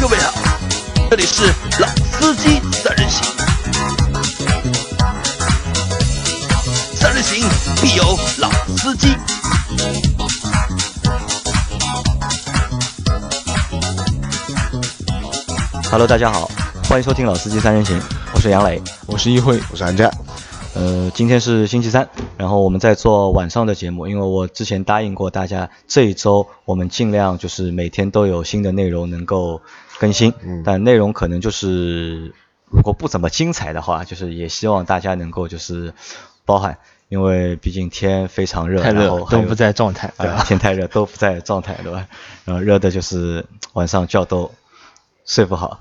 [0.00, 0.32] 各位好，
[1.10, 1.42] 这里是
[1.80, 3.24] 老司机三人行，
[6.94, 7.44] 三人行
[7.82, 8.04] 必有
[8.38, 9.08] 老司机。
[15.90, 16.48] Hello，大家好，
[16.88, 18.00] 欢迎收听老司机三人行，
[18.32, 18.80] 我是杨磊。
[19.06, 20.08] 我是一辉，我是安战。
[20.74, 22.08] 呃，今天是星期三，
[22.38, 29.60] 然后我们在做晚上的节目，因为我之前答应过大家，这一周我们尽量就是每天都有新的内容能够
[29.98, 32.32] 更新，嗯但内容可能就是
[32.70, 35.92] 如果不怎么精彩的话，就是也希望大家能够就是
[36.44, 40.44] 包涵，因为毕竟天非常热，太热然后都不在状态，对吧？
[40.46, 42.06] 天太热都不在状态，对吧？
[42.44, 44.52] 然后热的就是晚上觉都
[45.26, 45.80] 睡不好。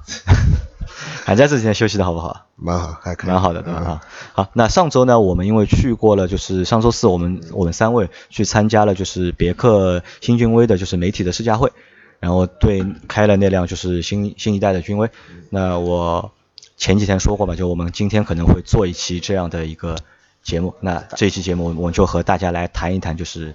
[1.27, 2.45] 寒假这几天休息的好不好？
[2.55, 3.81] 蛮好，还可以，蛮好的，对吧？
[3.83, 11.73] 嗯啊，好，那上周呢，我们因为去过了，就是上周四我们我们三位去参加了就是别克新君威的就是媒体的试驾会，
[12.21, 15.09] 然后对开了那辆就是新新一代的君威。
[15.49, 16.31] 那我
[16.77, 19.97] 前几天说过吧，就我们今天可能会做一期这样的一个
[20.43, 20.75] 节目。
[20.79, 23.53] 那这一期节目我们就和大家来谈一谈，就是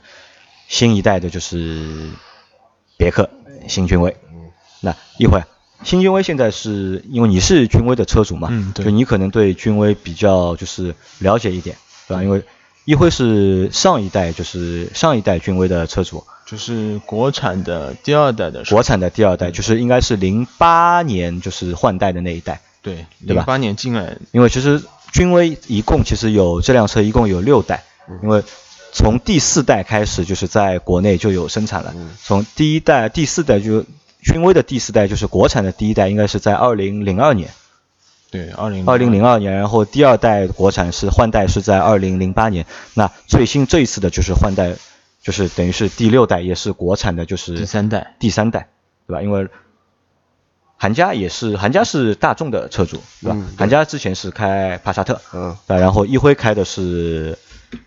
[0.68, 2.10] 新一代的就是
[2.98, 3.30] 别克
[3.66, 4.14] 新君威。
[4.82, 5.46] 那一会儿。
[5.84, 8.84] 新君威现在是因为你是君威的车主嘛，嗯对。
[8.84, 11.76] 就你可能对君威比较就是了解一点，
[12.08, 12.22] 对吧？
[12.22, 12.42] 因为
[12.84, 23.42] 一辉是上一代就是上一代君威的车主，就是国产的第二代的，国产的第二代就是应该是零八年就是换代的那一代，对，对吧？
[23.42, 27.84] 零八年进来，因为其实君威一共其实有这辆车一共有六代，
[28.22, 28.42] 因为
[28.92, 33.84] 从第四代开始就是在国内就有生产了，从第一代、第四代就
[34.22, 37.50] 君威的第四代就是国产的第一代，应该是在二零零二年，
[38.30, 42.64] 对，二零二零零二年，然后第二代国产是换代是在二零零八年，
[42.94, 44.76] 那最新这一次的就是换代，
[45.20, 48.68] 就是等于是第六代，也是国产的，就是第三代，第三代，
[49.06, 49.22] 对吧？
[49.22, 49.48] 因为
[50.76, 53.34] 韩家也是韩家是大众的车主，对吧？
[53.36, 53.58] 嗯对。
[53.58, 55.56] 韩家之前是开帕萨特，嗯。
[55.66, 57.36] 对，然后一辉开的是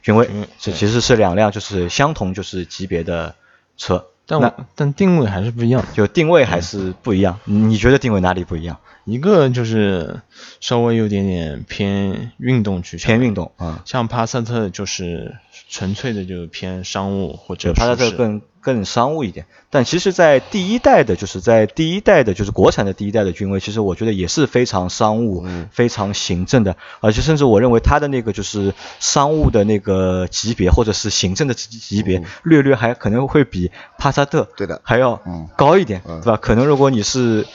[0.01, 0.29] 君威
[0.59, 3.35] 这其实是两辆就是相同就是级别的
[3.77, 7.39] 车，但我但定位还是不一样的，就定位还是不一样。
[7.45, 8.77] 你觉得定位哪里不一样？
[9.03, 10.21] 一个就是
[10.59, 15.35] 稍微有点点偏运动取向，偏运动啊，像帕萨特就是
[15.69, 25.69] 纯粹的就偏商务或者就帕萨特更更商务一点，但其实，在第一代的，就是在第一代的，就是国产的第一代的君威，其实我觉得也是非常商务、嗯。
[25.71, 34.81] 非常行政的，而且甚至我认为它的那个就是商务的那个级别，或者是行政的级级别，略略还可能会比帕萨特对的。
[34.83, 35.47] 还要嗯。
[35.55, 36.19] 高一点，嗯。
[36.21, 36.39] 对吧？
[36.41, 37.45] 可能如果你是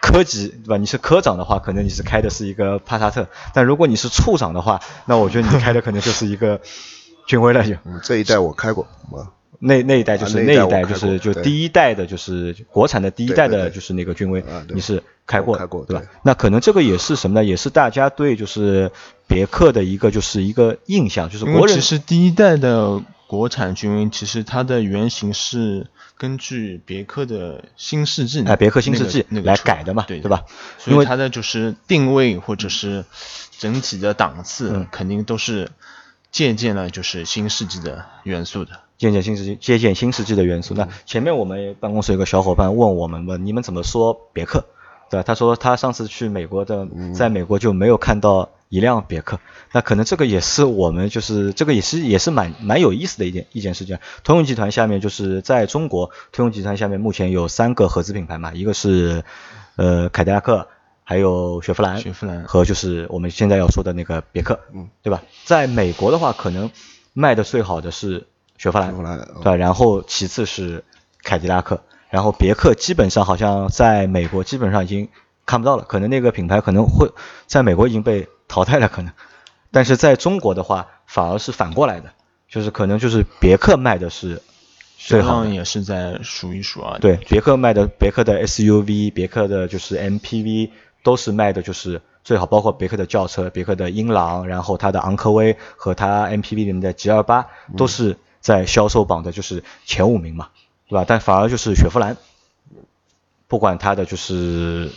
[0.00, 0.76] 科级对吧？
[0.78, 6.60] 你是科长的话，可能你是开的是一个帕萨特，但如果你是处长的话，那我觉得你开的可能就是一个
[7.26, 7.74] 君威了就。
[7.84, 9.32] 嗯，这一代我开过，啊，
[9.66, 14.44] 那那一代就是、啊那一代就是就第一代的就是国产的第一代的就是那个君威
[14.74, 16.08] 你是开过开过对吧对？
[16.22, 17.44] 那可能这个也是什么呢？
[17.44, 18.90] 也是大家对就是
[19.26, 25.86] 别克的一个就是一个印象，就是国其实第一代的国产君威，其实它的原型是
[26.18, 30.44] 根据别克的新世纪哎别克新世纪来改的嘛对对吧
[30.86, 33.04] 因为所以它的就是定位或者是
[33.58, 35.70] 整体的档次，嗯肯定都是
[36.34, 38.80] 借鉴了就是新世纪的元素的。
[38.98, 40.74] 借鉴新世纪借鉴新世纪的元素。
[40.74, 44.66] 那前面我们办公室有个小伙伴问我们问你们怎么说别克，
[45.10, 45.22] 对吧？
[45.22, 49.38] 他说他上次去美国的，在美国就没有看到一辆别克。
[49.70, 54.00] 那可能这个也是我们就是这个也是也是蛮蛮有意思的一件一件事情。
[54.24, 59.22] 通用集团下面就是在中国，通用集团下面目前有三个合资品牌嘛，一个是
[59.76, 60.66] 呃凯迪拉克。
[61.04, 65.22] 还有雪佛兰，雪佛兰和就是我们现在要说的那个别克，嗯，对吧？
[65.44, 66.70] 在美国的话，可能
[67.12, 68.26] 卖的最好的是
[68.56, 69.56] 雪佛兰，雪佛兰嗯对吧？
[69.56, 70.82] 然后其次是
[71.22, 75.08] 凯迪拉克，然后别克基本上好像在美国基本上已经
[75.46, 77.12] 看不到了，可能那个品牌可能会
[77.46, 79.12] 在美国已经被淘汰了，可能，
[79.70, 82.12] 但是在中国的话反而是反过来的，
[82.48, 84.40] 就是可能就是别克卖的是
[84.96, 87.00] 最好也是在数一数二的。
[87.00, 90.70] 对，别克卖的别克的 SUV，别克的就是 MPV
[91.04, 97.46] 都是卖的就是最好，包括别克的轿车，别克的英朗，然后它的昂科威和它 MPV 里面的 G 二八
[97.76, 100.48] 都是在销售榜的就是前五名嘛，
[100.88, 101.04] 对吧？
[101.06, 102.16] 但反而就是雪佛兰，
[103.46, 104.90] 不管它的就是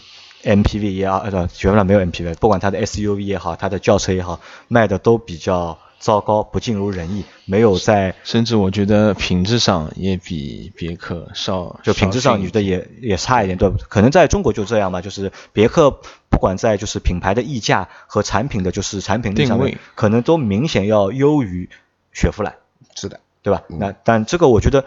[0.44, 4.40] MPV 也好，呃，雪佛兰没有 MPV，不管它的 SUV 也好，它的轿车也好，
[4.70, 13.78] 卖的都比较糟糕，不尽如人意，没有在甚至我觉得品质上也比别克稍就品质上你觉得也也差一点，对不？
[13.90, 15.92] 可能在中国就这样吧，就是别克
[16.30, 21.70] 不管在就是品牌的溢价和产品的就是产品力上面定位，可能都明显要优于
[22.14, 22.56] 雪佛兰，
[22.96, 23.64] 是的，对吧？
[23.68, 24.86] 那但这个我觉得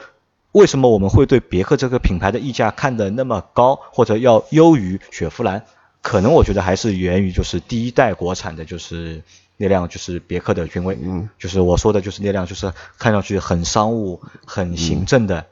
[0.53, 5.65] 为什么我们会对别克这个品牌的溢价看得那么高，或者要优于雪佛兰？
[6.03, 9.23] 可能我觉得还是源于就是第一代国产的，就是
[9.63, 15.45] 那辆就是别克的君威，嗯，就是我说的就是那辆就是看上去很商务、很行政的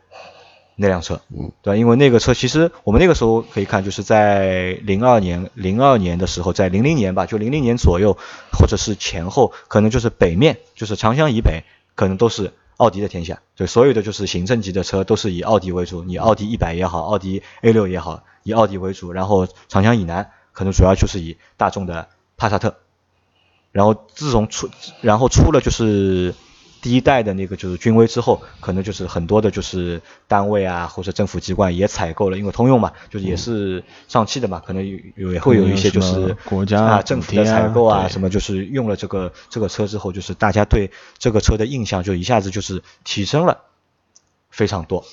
[0.77, 1.77] 那辆车，嗯，对吧？
[1.77, 8.17] 因为那个车其实我们那个时候可以看，就是在零二年、零二年的时候，在零零年吧，就零零年左右，
[8.51, 11.65] 或者是前后，可能就是北面，就是长江以北，
[11.95, 22.09] 可能都是奥迪的天下，对所有的就是行政级的车都是以奥迪为主，你奥迪一百也好，奥迪 A 六也好，以奥迪为主，然后长江以南可能主要就是以大众的
[22.39, 22.77] 帕萨特，
[23.73, 24.69] 然后自从出，
[25.01, 26.35] 然后出了就是
[26.81, 43.59] 第一代的那个就是君威之后，可能就是很多的就是单位啊或者政府机关也采购了，因为通用嘛，就是也是上汽的嘛，可能有有也会有一些就是国家政府的采购啊什么，就是用了这个这个车之后，就是大家对这个车的印象就一下子就是提升了
[44.51, 45.05] 非常多。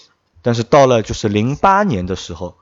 [0.41, 2.55] 但是到了就是零八年的时候，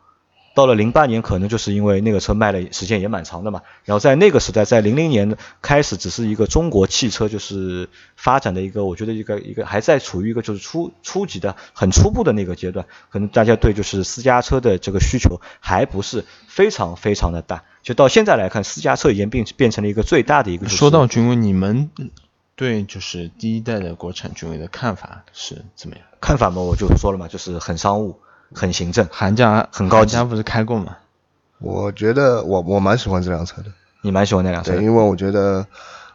[0.55, 21.89] 到了零八年，可能就是因为那个车卖了时间也蛮长的嘛，然后在那个时代，在零零年开始，只是一个中国汽车就是发展的一个，我觉得一个一个还在处于一个就是初初级的很初步的那个阶段，可能大家对就是私家车的这个需求还不是非常非常的大，就到现在来看，私家车已经变变成了一个最大的一个、说到君威，你们
[22.55, 26.05] 对就是第一代的国产君威的看法是怎么样？
[26.21, 28.19] 看法嘛，我就说了嘛，就是很商务、
[28.53, 29.07] 很行政。
[29.11, 30.15] 韩家很高级。
[30.15, 30.97] 韩家不是开过吗？
[31.59, 33.71] 我觉得我我蛮喜欢这辆车的，
[34.01, 35.65] 你蛮喜欢那辆车对，因为我觉得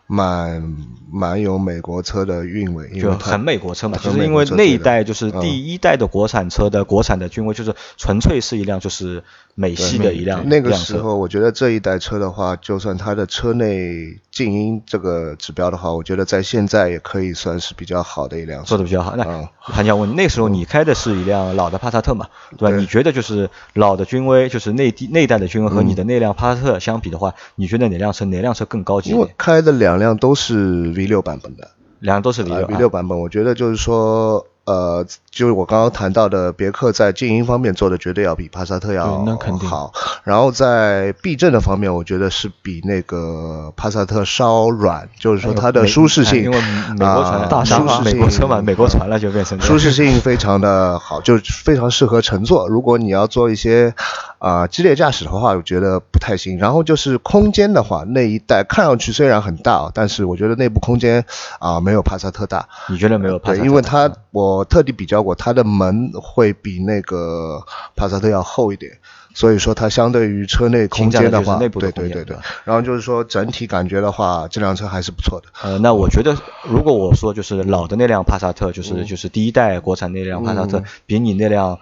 [0.06, 0.76] 蛮
[1.10, 5.40] 蛮有美国车的韵味，因为就很美国车嘛，就是因为那一代就是嗯。
[5.40, 9.24] 第一代的国产车的国产的君威，就是纯粹是一辆就是
[9.60, 18.84] 美系的一辆那个时候，我觉得这一代车的话，就算它的车内静音这个指标的话，我觉得在现在也可以算是比较好的一辆车做的。
[18.84, 19.16] 比较好。
[19.16, 22.70] 那嗯韩家问，那时候你开的是一辆老的帕萨特嘛，对吧？
[22.70, 29.28] 对你觉得就是老的君威，就是内地那代的君威和嗯你的那辆帕萨特相比的话，你觉得哪辆车哪辆车更高级一因为？
[29.36, 31.68] 开的两辆都是 V 六版本的，
[31.98, 39.94] 两辆都是 V 呃六 V 六版本，我觉得就是说，呃，就是我刚刚谈到的，别克在静音方面做的绝对要比帕萨特要对那肯定好。
[40.24, 46.60] 然后在避震的方面，我觉得是比那个帕萨特稍软，就是说它的舒适性，哎因为
[46.98, 52.68] 美国船啊大沙发，舒适性美国车嘛，美国船了就变成舒适性非常的好，就非常适合乘坐。
[52.68, 53.94] 如果你要做一些
[54.38, 56.58] 啊、激烈驾驶的话，我觉得不太行。
[56.58, 61.24] 然后就是空间的话，那一代看上去虽然很大，但是我觉得内部空间
[61.58, 62.68] 啊、没有帕萨特大。
[62.88, 63.64] 你觉得没有帕萨对，特？
[63.64, 67.60] 因为它我特地比较过，它的门会比那个
[67.96, 68.92] 帕萨特要厚一点，
[69.34, 72.36] 所以说它相对于车内空间的话，对对对对。
[72.64, 75.48] 然后就是说整体感觉的话，这辆车还是不错的。
[75.62, 76.36] 呃，那我觉得，
[76.68, 79.04] 如果我说就是老的那辆帕萨特，就是、嗯。
[79.04, 80.84] 就是第一代国产那辆帕萨特，嗯。
[81.06, 81.78] 比你那辆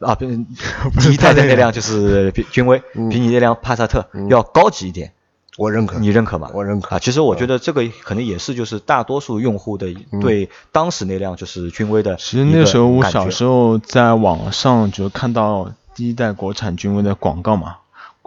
[0.00, 0.36] 啊，不是
[1.00, 3.08] 第一代的那辆就是比君威，嗯。
[3.08, 5.12] 比你那辆帕萨特要高级一点，
[5.56, 6.50] 我认可，你认可吗？
[6.52, 6.98] 我认可啊。
[6.98, 17.76] 其实我觉得这个可能也是就是大多数用户的对当时那辆就是君威的其实那时候我小时候，在网上就看到第一代国产君威的广告嘛，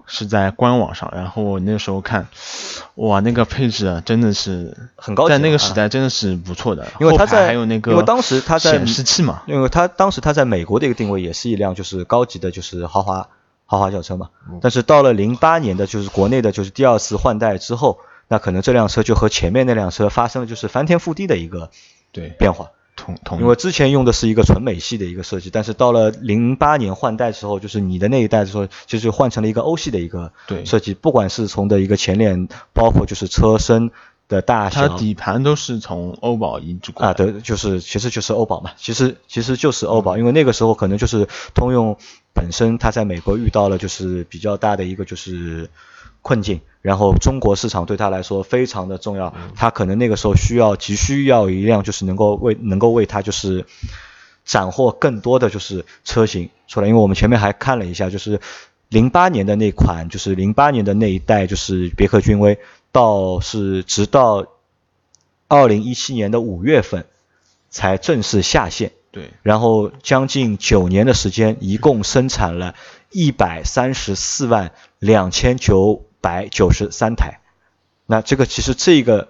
[0.07, 2.27] 是在官网上，然后我那时候看，
[2.95, 13.27] 哇，那个配置啊，真的是很高级在那个啊时代真的是不错的，因为它在还有那个，因为当时它在显示器嘛，因为它当时它在美国的一个定位也是一辆就是高级的，就是豪华
[13.69, 14.29] 豪华轿车嘛。
[14.59, 21.69] 但是到了零八年的就是国内的就是第二次换代之后，那可能这辆车就和前面那辆车发生了就是翻天覆地的一个
[22.11, 22.71] 对，变化。
[22.95, 33.91] 同同因为之前用的是一个纯美系的一个设计，但是到了零八年换代之后，就是你的那一代的时候，就是换成了一个欧系的一个对设计，不管是从的一个前脸，包括就是车身
[34.29, 41.97] 的大小，它底盘都是从欧宝移植过来啊，对，就是其实就是欧宝嘛，其实其实就是欧宝，因为那个时候可能就是通用
[42.33, 45.69] 本身它在美国遇到了就是比较大的一个就是
[46.21, 53.65] 困境，然后中国市场对它来说非常的重要，它可能那个时候需要急需要一辆就是能够为能够为它就是
[54.45, 58.39] 斩获更多的就是车型出来，因为我们前面还看了一下，就是
[58.89, 62.59] 零八年的那款，就是零八年的那一代就是别克君威，
[62.91, 64.47] 到是直到
[65.47, 67.05] 二零一七年的五月份
[67.69, 72.75] 才正式下线，对，然后将近九年的时间，一共生产了
[73.11, 77.39] 一百三十四万两千九百九十三台。
[78.05, 79.29] 那这个其实这个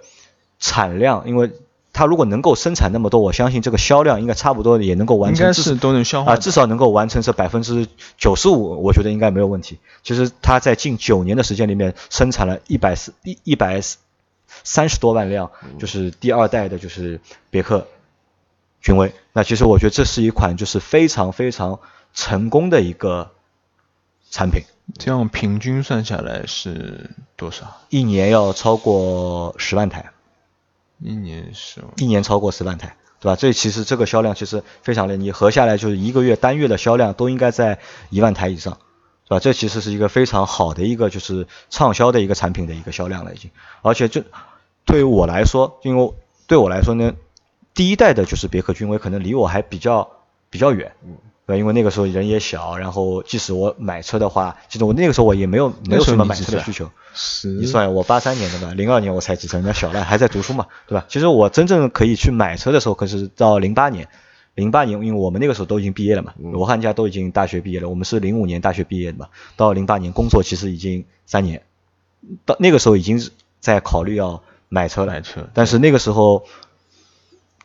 [0.58, 1.52] 产量，因为
[1.92, 9.80] 它如果能够生产那么多，我相信这个销量应该差不多也能够完成，应该是都能消化啊，的至少能够完成这百分之九十五，我觉得应该没有问题。
[10.04, 13.82] 其实它在近九年的时间里面生产了一百四一一百
[14.64, 17.20] 三十多万辆，就是第二代的，就是
[17.50, 17.88] 别克
[18.82, 19.14] 君威。
[19.34, 21.80] 那其实我觉得这是一款就是非常非常
[22.14, 23.32] 成功的一个
[24.32, 24.64] 产品，
[24.98, 27.78] 这样平均算下来是多少？
[27.90, 30.12] 一年要超过十万台，
[31.02, 33.36] 一年是一年超过十万台，对吧？
[33.36, 37.80] 这其实这个销量其实非常的，你合下来就是一个月单月的销量都应该在
[38.10, 38.78] 一万台以上，
[39.28, 39.40] 对吧？
[39.40, 43.50] 这其实是一个非常好的一个就是畅销的一个产品的一个销量了已经，
[43.82, 44.24] 而且这
[44.86, 46.14] 对于我来说，因为
[46.48, 47.14] 对我来说呢，
[47.74, 50.10] 第一代的就是别克君威可能离我还比较
[50.50, 50.94] 比较远，
[51.50, 51.58] 对吧？
[51.58, 56.86] 因为那个时候人也小，然后即使我买车的话，其实我那个时候我也没有没有什么买车的需求。
[56.86, 61.06] 你十算我八三年的吧，零二年我才几车，那小了还在读书嘛，对吧？
[61.10, 64.08] 其实我真正可以去买车的时候，可是到零八年，
[64.54, 71.64] 零八年因为我们那个时候都已经毕业了嘛，罗汉家都已经大学毕业了，我们是零五年大学毕业的嘛，到零八年工作其实已经三年，
[72.46, 73.20] 到那个时候已经
[73.60, 76.46] 在考虑要买车了，买车但是那个时候。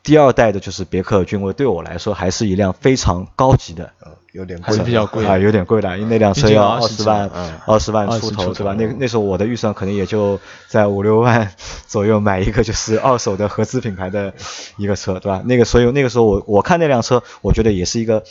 [0.05, 8.75] 第二代的就是别克君威，对我来说还是一辆非常高级的，嗯，有点还是比较贵啊，有点贵的，因为那辆车要20二十万嗯，二十万出头，出对吧？
[8.75, 11.51] 头那那时候我的预算可能也就在五六万
[11.89, 14.35] 左右买一个就是二手的合资品牌的
[14.77, 15.43] 一个车，对吧？
[15.47, 18.23] 那个所以那个时候我我看那辆车，我觉得也是一个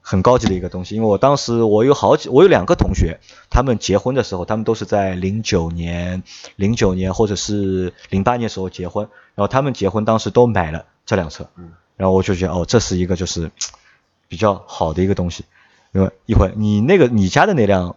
[0.00, 3.20] 很高级的一个东西，因为我当时我有好几，我有两个同学，
[3.50, 6.22] 他们结婚的时候，他们都是在零九年、
[6.56, 13.50] 零九年或者是零八年时候结婚，然后他们结婚当时都买了这辆车，嗯然后我就觉得哦，这是一个就是
[14.28, 15.44] 比较好的一个东西。
[15.92, 17.94] 因为一会儿你那个你家的那辆，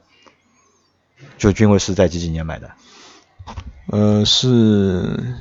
[1.39, 2.71] 就君威是在几几年买的？
[3.87, 5.35] 呃，是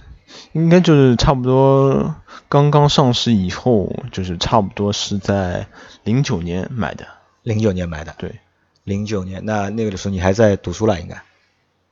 [0.52, 2.14] 应该就是差不多
[2.48, 5.66] 刚刚上市以后，就是差不多是在
[6.04, 7.06] 零九年买的。
[7.42, 8.14] 零九年买的。
[8.16, 8.40] 对，
[8.84, 11.20] 零九年，那那个的时候你还在读书了，应该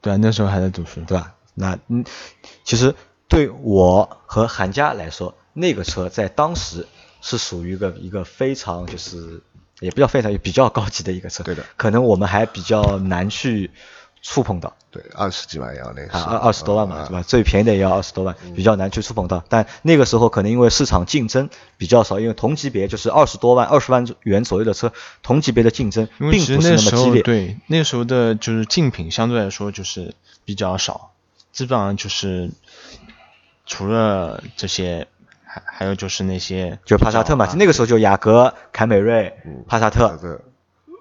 [0.00, 1.02] 对啊，那时候还在读书。
[1.02, 1.34] 对吧？
[1.52, 2.06] 那嗯，
[2.64, 2.94] 其实
[3.28, 6.86] 对我和韩家来说，那个车在当时
[7.22, 9.40] 是属于一个一个非常就是
[9.80, 13.70] 也不叫非常也比较高级的一个车，对的可能我们还比较难去
[14.20, 14.76] 触碰到。
[14.90, 17.22] 对，二十几万要那个二二十多万嘛，啊对吧？
[17.22, 19.42] 最便宜的也要二十多万，比较难去触碰到。
[19.48, 24.92] 但那个时候可能因为市场竞争比较少，因为同级别就是二十多万、二十万元左右的车，
[25.22, 27.22] 同级别的竞争并不是那么激烈。
[27.22, 31.10] 对那时候的就是竞品相对来说就是比较少，
[31.52, 32.50] 基本上就是
[33.66, 35.08] 除了这些，
[35.54, 39.32] 还还有就是那些就帕萨特嘛，那个时候就雅阁、凯美瑞、
[39.68, 40.40] 帕萨特，这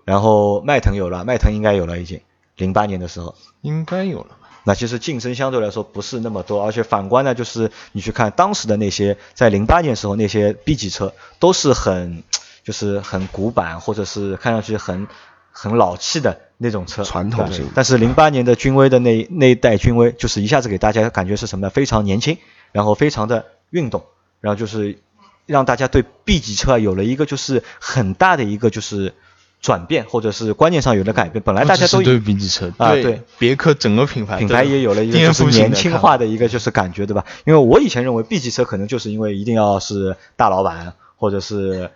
[0.06, 2.22] 然后迈腾有了，迈腾应该有了已经，
[2.58, 3.34] 零八年的时候。
[3.62, 4.50] 应该有了吧？
[4.66, 12.24] 那其实竞争相对来说不是那么多，而且反观呢，就是你去看当时的那些在零八年时候那些 B 级车，都是很
[12.64, 15.08] 就是很古板，或者是看上去很
[15.52, 21.70] 很老气的那种车，传统型但是零八年的君威的那那一代君威，就是一下子给大家感觉是什么呢？
[21.70, 22.38] 非常年轻，
[22.72, 24.04] 然后非常的运动，
[24.44, 25.00] 然后就是
[25.46, 29.14] 让大家对 B 级车啊有了一个就是很大的一个就是
[29.62, 31.42] 转变，或者是观念上有了改变。
[31.42, 37.26] 本来大家都对 B 级车啊对对别克整个品牌品牌也有了一个就是年轻化的一个就是感觉，对吧？
[37.46, 41.92] 因为我以前认为 B 级车可能就是因为一定要是大老板或者是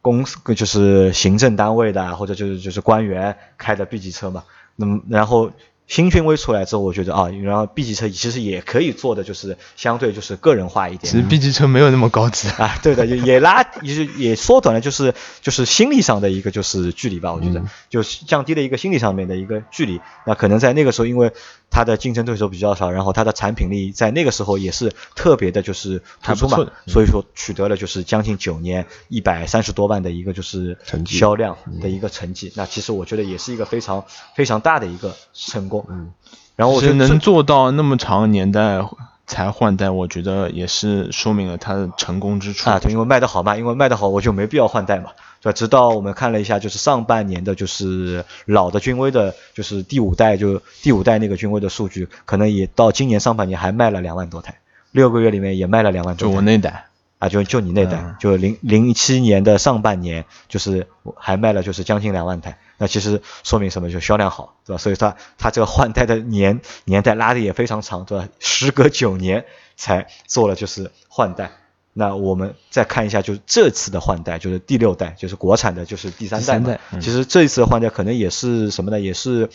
[0.00, 4.44] 公司就是行政单位的，或者就是就是官员开的 B 级车嘛。
[4.76, 5.50] 那么然后
[5.88, 11.12] 新君威出来之后，我觉得啊，然后 B 级车其实也可以做的就是相对就是个人化一点。
[11.12, 15.12] 其实 B 级车没有那么高级啊，对的，也也拉，也是也缩短了，就是
[15.42, 20.00] 就是心理上的一个就是距离吧，我觉得、嗯就是降低了一个心理上面的一个距离。
[20.24, 21.32] 那可能在那个时候，因为
[21.72, 32.52] 它的竞争对手比较少，然后它的产品力在那个时候也是特别的，就是突出嘛所以说取得了就是将近九年一百三十多万的一个就是成绩销量的一个成绩。
[32.54, 35.86] 那其实我觉得也是一个非常非常大的一个成功。
[35.88, 36.12] 嗯，
[36.54, 38.84] 然后我觉得能做到那么长的年代
[39.26, 42.68] 才换代，我觉得也是说明了它的成功之处。
[42.68, 45.12] 啊，对，因为卖得好嘛，因为卖得好，我就没必要换代嘛，
[45.42, 45.52] 对吧？
[45.52, 54.60] 直到我们看了一下，就是上半年的，就是老的君威的，就是第五代，就第五代那个君威的数据，可能也到今年上半年还卖了两万多台，
[54.92, 56.32] 六个月里面也卖了两万多台。
[56.32, 56.86] 就我那代，
[57.18, 63.90] 啊，就就你那代，嗯就零零七年的上半年，就是还卖了就是将近两万台，那其实说明什么？
[63.90, 64.78] 就销量好，对吧？
[64.78, 68.28] 所以它它这个换代的年年代拉的也非常长，对吧？
[68.38, 69.44] 时隔九年
[69.76, 71.50] 才做了就是换代。
[71.94, 77.00] 那我们再看一下，就是这次的换代，就是第六代，就是国产的，就是第三代嘛。
[77.00, 78.98] 其实这一次的换代可能也是什么呢？
[78.98, 79.50] 也是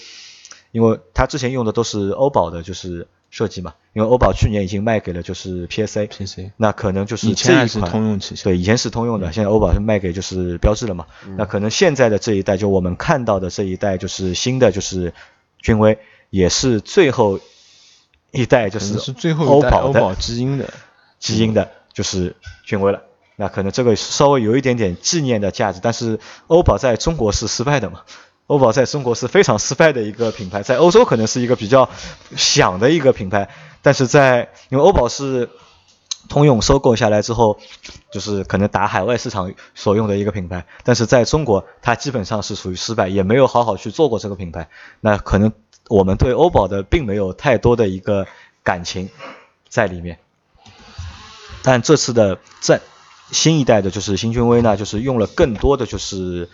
[0.71, 3.73] 因为它之前用的都是欧宝的，就是设计嘛。
[3.93, 11.07] 因为欧宝去年已经卖给了就是 PSA，PC 那可能就是以前是这一款通用旗下，对，以前是通用的，现在欧宝是卖给就是标致了嘛。
[11.37, 15.11] 那可能现在的这一代，就我们看到的这一代，就是新的就是
[15.59, 15.97] 君威，
[16.29, 17.39] 也是最后
[18.31, 20.71] 一代，就是是最后欧宝一代欧宝的基因的。
[21.19, 23.01] 基因的，就是君威了。
[23.35, 28.01] 那可能这个稍微有一点点纪念的价值，但是欧宝在中国是失败的嘛？
[28.45, 31.89] 欧宝在中国是非常失败的一个品牌，在欧洲可能是一个比较
[32.35, 33.49] 响的一个品牌，
[33.81, 35.49] 但是在因为欧宝是
[36.29, 37.57] 通用收购下来之后，
[38.11, 44.69] 就是可能打海外市场所用的一个品牌，但是在中国它基本上是属于失败，也没有好好去做过这个品牌。
[45.01, 45.51] 那可能
[45.89, 48.27] 我们对欧宝的并没有太多的一个
[48.63, 49.09] 感情
[49.67, 50.19] 在里面，
[51.67, 52.79] 但这次的在
[53.29, 56.47] 新一代的就是新君威呢，就是用了更多的就是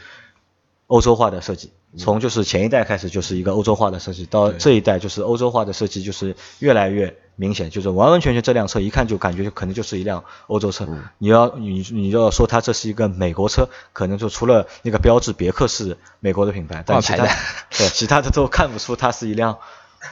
[0.88, 10.88] 欧洲化的设计，从就是前一代开始就是一个欧洲化的设计，到这一代就是欧洲化的设计就是越来越明显，就是完完全全这辆车一看就感觉就可能就是一辆欧洲车。
[11.20, 17.28] 你要你你要说它这是一个美国车，可能就除了那个标志别克是美国的品牌，但其他
[17.70, 19.60] 对其他的都看不出它是一辆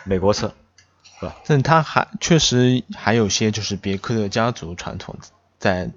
[0.04, 0.54] 美国车，
[1.22, 1.36] 是吧？
[1.48, 5.16] 但他还确实还有些就是别克的家族传统
[5.60, 5.90] 在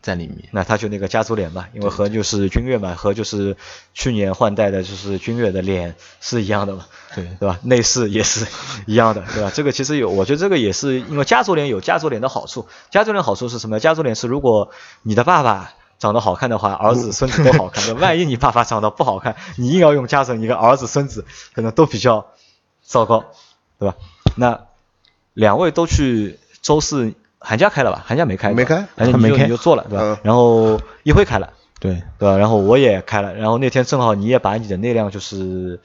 [0.00, 0.48] 在里面。
[0.52, 3.56] 那他就那个家族脸嘛，因为和就是君越嘛，和就是
[3.94, 7.58] 去年换代的就是君越的脸是一样的嘛，对对吧？
[7.62, 8.46] 内饰也是
[8.86, 9.50] 一样的，对吧？
[9.52, 12.68] 这个其实有，我觉得这个也是因为家族脸有家族脸的好处。
[12.90, 13.80] 家族脸好处是什么？
[13.80, 14.70] 家族脸是如果
[15.02, 17.94] 你的爸爸长得好看的话，儿子孙子都好看 的。
[17.94, 22.26] 万一你爸爸长得不好看，你硬要用加成一个儿子孙子，可能都比较
[22.84, 23.24] 糟糕，
[23.80, 23.96] 对吧？
[24.38, 24.66] 那
[25.34, 28.02] 两位都去周四寒假开了吧？
[28.06, 30.04] 寒假没开，没开寒假 没开你就做了，对吧？
[30.04, 31.52] 嗯然后一辉开了。
[31.80, 32.36] 对，对吧？
[32.36, 35.78] 然后我也开了，然后那天正好你也把你的那辆就是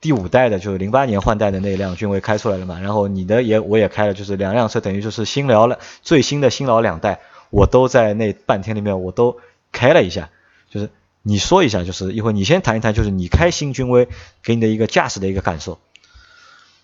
[0.00, 9.36] 第五代的，就是零八年换代的那辆君威开出来了嘛，然后你的也我也开了，就是两辆车等于就是新聊了最新的新老两代，我都在那半天里面我都
[9.72, 10.30] 开了一下，
[10.70, 10.88] 就是
[11.22, 14.08] 你说一下，就是一会儿你先谈一谈，就是你开新君威
[14.42, 15.78] 给你的一个驾驶的一个感受，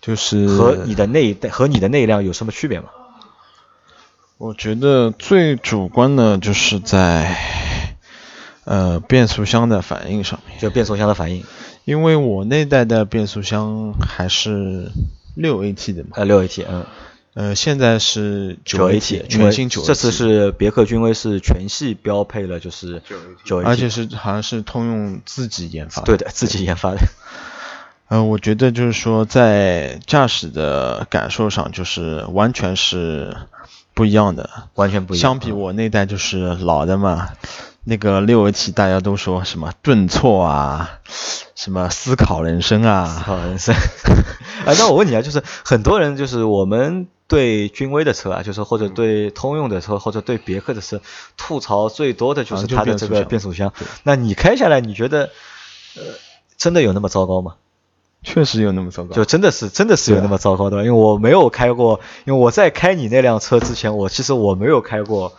[0.01, 2.89] 就是和你的那一代和你的那一辆有什么区别吗？
[4.37, 7.37] 我觉得最主观的就是在
[8.63, 11.45] 呃变速箱的反应上面，就变速箱的反应，
[11.85, 14.91] 因为我那代的变速箱还是
[15.35, 16.85] 六 AT 的嘛，呃，六 AT，嗯。
[17.33, 23.01] 呃，现在是九 AT，AT，全新九 AT，这次是别克君威是全系标配了，就是
[23.45, 26.07] 九 AT，而且是好像是通用自己研发的。
[26.07, 26.97] 对的，自己研发的。
[28.11, 33.37] 呃，我觉得就是说在驾驶的感受上，就是完全是
[33.93, 34.49] 不一样的。
[34.75, 35.21] 完全不一样。
[35.21, 37.29] 相比我那代就是老的嘛，
[37.85, 40.99] 那个六 AT 大家都说什么顿挫啊，
[41.55, 43.73] 什么思考人生啊，思考人生。
[44.67, 50.99] 哎，那我问你啊，就是很多人就是我们对君威的车啊，就是或者对通用的车，或者对别克的车，
[51.37, 53.71] 吐槽最多的就是它的这个变速箱。
[54.03, 55.29] 那你开下来，你觉得
[55.95, 56.03] 呃
[56.57, 57.55] 真的有那么糟糕吗？
[58.23, 59.15] 确实有那么糟糕。
[59.15, 65.33] 就真的是真的是有那么糟糕的，因为我没有开过，因为我在开你那辆车之前，我其实我没有开过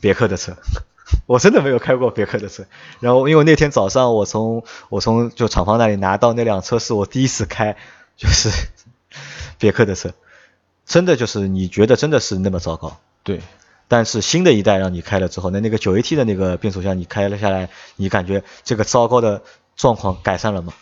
[0.00, 0.56] 别克的车，
[1.26, 2.64] 我真的没有开过别克的车。
[3.00, 7.76] 然后因为那天早上我从我从就厂方那里拿到那辆车，是我第一次开，
[8.16, 8.50] 就是
[9.58, 10.14] 别克的车，
[10.86, 12.96] 真的就是你觉得真的是那么糟糕？
[13.22, 13.40] 对，
[13.86, 19.42] 但是新的一代让你开了之后，那那个九 AT 的那个变速箱你开了下来，你感觉这个糟糕的
[19.76, 20.72] 状况改善了吗？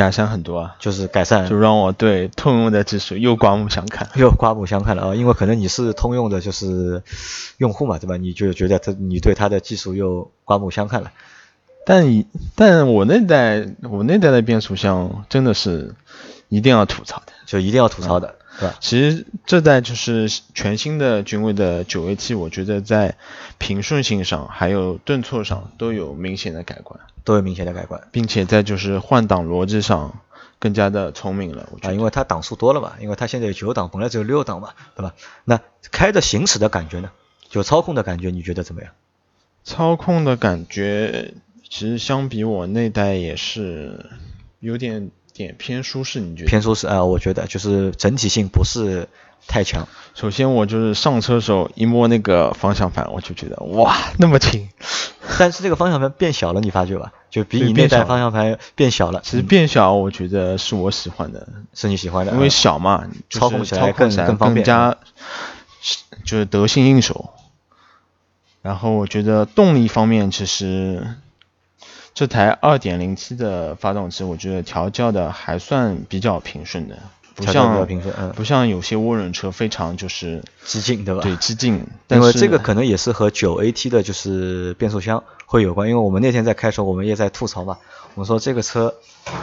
[0.00, 4.08] 改善很多啊，就是改善就让我对通用的技术又刮目相看。
[4.16, 5.14] 又刮目相看了啊！
[5.14, 7.02] 因为可能你是通用的，就是
[7.58, 8.16] 用户嘛，对吧？
[8.16, 11.12] 你就觉得它，你对它的技术又刮目相看了。
[11.84, 15.94] 但以但我那代我那代的变速箱真的是
[16.48, 17.32] 一定要吐槽的。
[17.44, 18.34] 就一定要吐槽的，对
[18.68, 18.76] 吧？
[18.80, 23.16] 其实这代就是全新的君威的九 AT，我觉得在
[23.58, 30.20] 平顺性上还有顿挫上都有明显的改观，都有明显的改观并且在就是换挡逻辑上
[30.58, 31.68] 更加的聪明了。
[31.72, 35.14] 我觉啊，因为它档数多了嘛，因为它现在有九档，本来只有六档嘛，对吧？
[35.44, 37.10] 那开的行驶的感觉呢？
[37.48, 38.92] 就操控的感觉，你觉得怎么样？
[39.64, 41.34] 操控的感觉
[41.68, 44.06] 其实相比我那代也是
[44.58, 46.48] 有点点偏舒适，你觉得？
[46.48, 49.08] 偏舒适啊，我觉得就是整体性不是
[49.46, 49.88] 太强。
[50.14, 54.68] 首先我就是上车时候一摸那个方向盘，我就觉得哇那么轻。
[55.38, 57.12] 但是这个方向盘变小了，你发觉吧？
[57.30, 59.20] 就比你那代对变小了方向盘变小了。
[59.24, 64.98] 其实变小我觉得是我喜欢的，是你喜欢的，因为嗯小嘛，就是操控起来更更方便加
[66.24, 67.30] 就是得心应手。
[68.60, 71.06] 然后我觉得动力方面，其实
[72.20, 76.98] 这台 2.0T 的发动机，我觉得调教的还算比较平顺的，
[77.34, 81.22] 不调教比较像平顺嗯不像有些涡轮车非常就是激进，对吧？
[81.22, 81.76] 对激进。
[81.76, 87.78] 因但是为这个可能也是和九 AT 的就是变速箱会有关，因为我们那天在开的时候，我们也在吐槽嘛，
[88.14, 88.94] 我们说这个车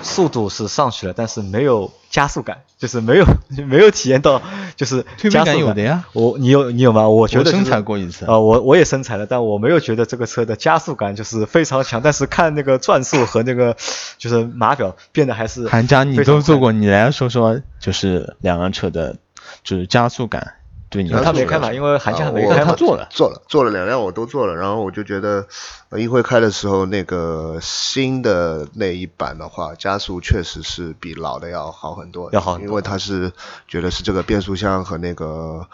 [0.03, 3.25] 速度是上去了，但是没有加速感，就是没有
[3.65, 4.39] 没有体验到
[4.77, 6.05] 就是推背加速感有的呀。
[6.13, 7.09] 我你有你有吗？
[7.09, 8.25] 我觉得、就是、我身材过一次。
[8.25, 13.75] 啊、我我也生产了，但我没有觉得这个车的加速感就是非常强，但是看那个转速和那个
[14.17, 19.17] 就是码表变得还是韩佳你都做过，你来说说，就是两辆车的，
[19.63, 20.53] 就是加速感
[20.89, 25.45] 对你他没开嘛，因为韩家啊我没开嘛，他做了做了，做了两辆我都做了，然后我就觉得，
[25.89, 32.67] 呃，一会开的时候那个新的那一版的话，加速确实是比老的要好很多，要好很多。
[32.67, 33.31] 因为它是
[33.67, 35.67] 觉得是这个变速箱和那个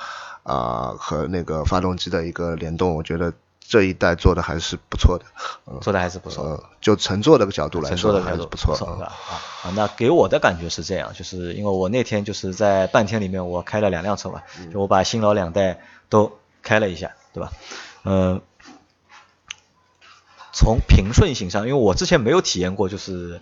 [0.43, 3.32] 啊、和那个发动机的一个联动，我觉得
[3.73, 5.25] 这一代做的还是不错的，
[5.65, 6.43] 嗯，做的还是不错。
[6.45, 8.91] 呃，就乘坐的角度来说的还是不错，是吧？
[8.99, 9.13] 嗯啊
[9.63, 17.51] 啊，那给我的感觉是这样，就是因为我那天就是在半天里面我开了两辆车嘛，就我把新老两代都开了一下，对吧？
[18.03, 18.41] 嗯、
[20.53, 23.41] 从平顺性上，因为我之前没有体验过，就是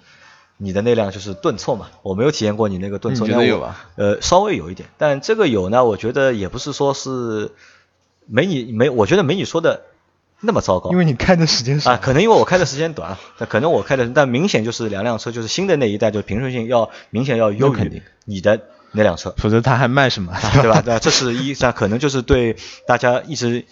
[0.55, 3.75] 你的那辆就是顿挫嘛，我没有体验过你那个顿挫，你觉得有吧？
[3.97, 7.51] 呃，稍微有一点，但这个有呢，我觉得也不是说是
[8.27, 9.81] 没你没，我觉得没你说的
[10.41, 18.59] 那么糟糕，因为你开的时间少啊，可能因为我开的时间短，那可能我开的，但明显就是两辆车，就是新的那一代，就是平顺性要明显要优于你的
[18.91, 20.33] 那辆车，否则他还卖什么？
[20.61, 20.81] 对吧？
[20.81, 20.99] 对吧？
[20.99, 23.65] 这是一，那可能就是对大家一直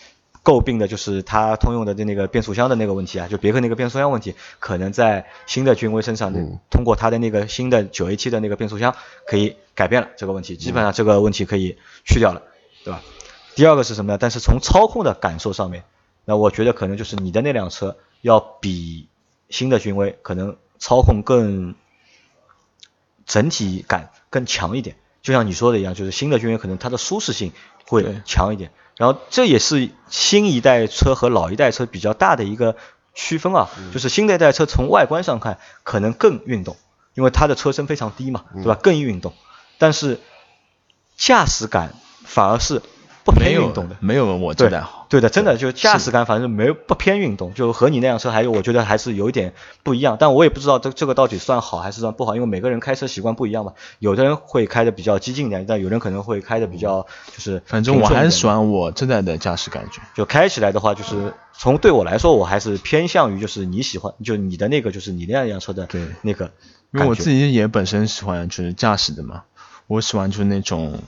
[0.44, 8.96] 诟病的，就是它通用的那个变速箱的那个问题啊，就别克那个变速箱问题，可能在新的君威身上，嗯通过它的那个新的九 AT 的那个变速箱
[9.28, 12.44] 可以改变了这个问题，基本上这个问题可以去掉了，
[12.84, 13.02] 对吧？
[13.56, 14.18] 第二个是什么呢？
[14.20, 15.84] 但是从操控的感受上面，
[16.30, 19.08] 那我觉得可能就是你的那辆车要比
[19.50, 21.74] 新的君威可能操控更
[23.26, 24.96] 整体感更强一点。
[25.24, 27.52] 就像你说的一样，就是新的君威可能它的舒适性
[27.88, 28.70] 会强一点。
[28.96, 32.76] 然后这也是新一代车和老一代车比较大的一个
[33.16, 36.78] 区分啊，就是新的一代车从外观上看可能更运动，
[37.16, 38.76] 因为它的车身非常低嘛，对吧？
[38.76, 39.34] 更运动，
[39.80, 40.20] 但是
[41.18, 42.84] 驾驶感反而是
[43.24, 43.96] 不偏运动的。
[44.00, 45.06] 没有我这对代好。
[45.10, 50.18] 对的，真的就驾驶感，反正没有不偏运动，就和你那辆车还有，我觉得还是有一点不一样。
[50.20, 53.74] 但我也不知道这这个到底算好还是算不好，因为每个人开车习惯不一样嘛。
[53.98, 60.00] 有的人会开的比较激进一点，但有人可能会开的比较就是反正我还是喜欢，我这代的驾驶感觉。
[60.16, 66.52] 就开起来的话，就是从对我来说，我还是偏向于就是你喜欢，就你的那个就是你那辆车的对那个
[66.92, 69.44] 因为我自己也本身喜欢就是驾驶的嘛，
[69.90, 71.02] 我喜欢就是那种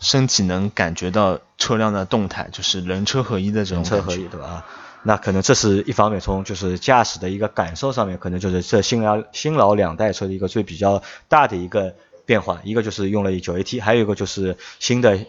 [0.00, 4.46] 身体能感觉到车辆的动态，就是人车合一的这种人车合一，对吧？
[4.46, 4.66] 啊，
[5.04, 12.60] 那可能这是一方面，从就是驾驶的一个感受上面，可能就是这新老新老两代车的一个最比较大的一个变化。
[12.64, 15.20] 一个就是用了九 AT，还有一个就是新的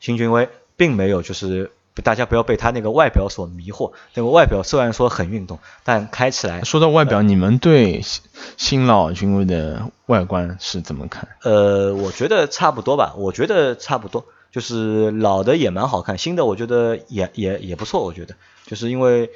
[0.00, 1.70] 新君威，并没有就是
[2.02, 3.92] 大家不要被它那个外表所迷惑。
[4.14, 8.22] 那个外表虽然说很运动，但开起来说到外表，你们对新
[8.56, 11.28] 新老君威的外观是怎么看？
[11.42, 18.34] 呃，我觉得差不多吧，我觉得差不多，就是老的也蛮好看，新的我觉得也也也不错，我觉得，
[18.66, 19.30] 就是因为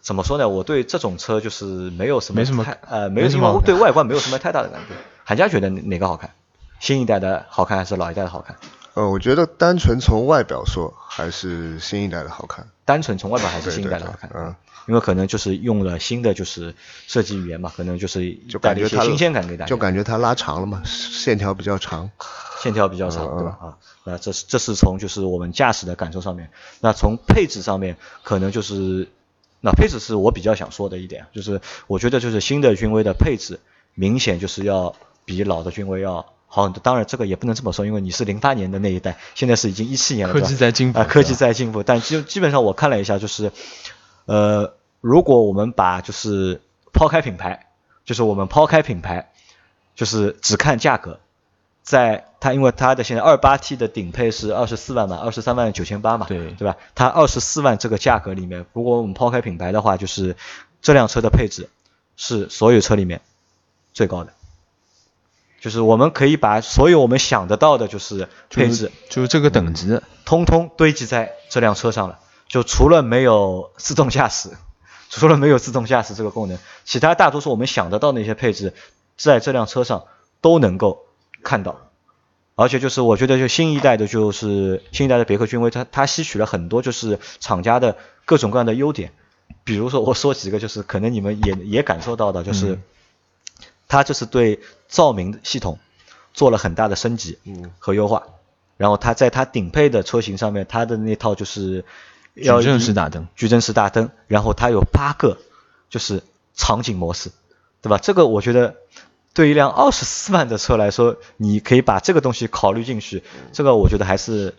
[0.00, 4.94] 怎么说呢，我对这种车就是没有什么没什么太呃没有什么对外观没有什么太大的感觉。
[5.24, 6.30] 韩家觉得哪哪个好看？
[6.78, 8.56] 新一代的好看还是老一代的好看？
[8.96, 12.66] 呃，我觉得单纯从外表说，还是新一代的好看。
[12.86, 14.30] 单纯从外表还是新一代的好看？
[14.34, 14.54] 嗯，
[14.88, 16.74] 因为可能就是用了新的就是
[17.06, 19.68] 设计语言嘛，可能就是就带感觉它了一些新鲜感给大家。
[19.68, 22.10] 就感觉它拉长了嘛，线条比较长。
[22.62, 23.58] 线条比较长，嗯对吧？
[23.60, 26.48] 啊，那这是这是从就是我们驾驶的感受上面，
[26.80, 29.08] 那从配置上面可能就是，
[29.60, 33.60] 那配置是我比较想说的一点，就是我觉得就是新的君威的配置
[33.94, 36.24] 明显就是要比老的君威要
[36.56, 36.80] 好很多。
[36.82, 43.52] 当然这个也不能这么说，因为你是零八年的那一代，现在是已经一七年了，科技在进步啊，科技在进步，但基基本上我看了一下，就是
[44.24, 46.62] 呃，如果我们把就是
[46.94, 47.66] 抛开品牌，
[48.06, 49.30] 就是我们抛开品牌，
[49.94, 51.20] 就是只看价格，
[51.82, 56.76] 在它因为它的现在二八 T 的顶配是二十四万嘛，二十三万九千八嘛，对对吧？
[56.94, 60.36] 它二十四万这个价格里面，如果我们抛开品牌的话，就是
[60.80, 61.68] 这辆车的配置
[62.16, 63.20] 是所有车里面
[63.92, 64.32] 最高的。
[65.60, 70.02] 就是我们可以把所有我们想得到的，就是配置，就是这个等级的。
[70.24, 72.18] 通通堆积在这辆车上了。
[72.48, 74.50] 就除了没有自动驾驶，
[75.10, 78.72] 除了没有自动驾驶这个功能，其他大多数我们想得到的那些配置，
[79.16, 80.04] 在这辆车上
[80.40, 81.06] 都能够
[81.42, 81.90] 看到。
[82.54, 89.12] 而且就是我觉得就新一代的，就是新一代的别克君威，它它吸取了很多就是厂家的各种各样的优点。
[89.64, 92.82] 比如说我说几个，就是可能你们也也感受到的，就是嗯
[93.88, 95.78] 它就是对照明系统
[96.34, 98.24] 做了很大的升级嗯和优化。
[98.76, 101.84] 然后它在它顶配的车型上面，它的那套就是
[102.34, 105.38] 要矩阵式大灯，矩阵式大灯，然后它有八个
[105.88, 106.22] 就是
[106.54, 107.30] 场景模式，
[107.80, 107.96] 对吧？
[107.96, 108.76] 这个我觉得
[109.32, 113.22] 对一辆二十四万的车来说，你可以把这个东西考虑进去，
[113.52, 114.54] 这个我觉得还是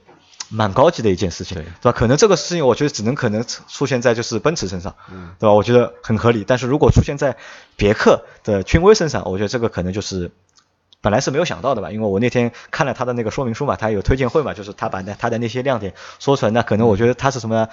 [0.50, 1.92] 蛮高级的一件事情，对吧？
[1.92, 4.96] 可能这个事情我觉得只能可能出现在就是奔驰身上，
[5.40, 5.54] 对吧？
[5.54, 7.38] 我觉得很合理，但是如果出现在
[7.76, 10.32] 别克的君威身上，我觉得这个可能就是。
[11.00, 17.70] 本来是没有想到的吧，因为我那天看了他的那个说明书嘛，他有推荐会嘛，就是他把那他的那些亮点说出来，那可能我觉得他是什么？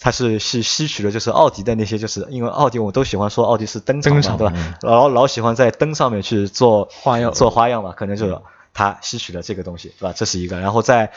[0.00, 4.52] 他是是吸取了就是奥迪的那些，就是因为奥迪我都喜欢说奥迪是灯厂嘛，对吧？
[4.82, 8.36] 老老喜欢在灯上面去做花样，做花样嘛，可能就是
[8.74, 10.12] 他吸取了这个东西，对吧？
[10.14, 11.12] 这是一个，然后在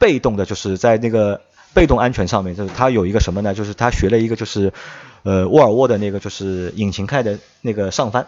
[0.00, 3.54] 被动的，就是在那个被动安全上面，就是他有一个什么呢？
[3.54, 4.72] 就是他学了一个就是
[5.22, 8.26] 呃沃尔沃的那个就是引擎盖的那个上翻。